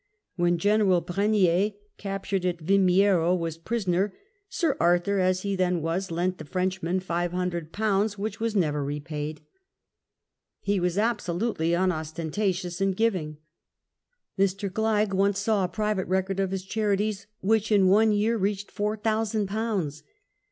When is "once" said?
15.13-15.37